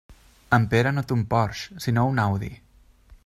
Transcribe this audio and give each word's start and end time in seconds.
En 0.57 0.63
Pere 0.71 0.93
no 0.95 1.03
té 1.11 1.17
un 1.17 1.21
Porsche 1.35 1.85
sinó 1.87 2.09
un 2.13 2.23
Audi. 2.29 2.53